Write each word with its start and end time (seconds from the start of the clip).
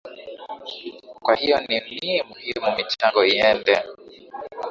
kwa 1.23 1.35
hiyo 1.35 1.59
ni 1.67 1.79
ni 1.79 2.21
muhimu 2.23 2.75
michango 2.77 3.25
iende 3.25 3.83